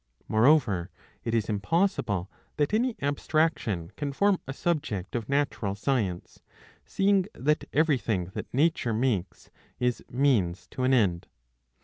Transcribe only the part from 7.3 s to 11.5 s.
that everything that Nature makes is means to an end.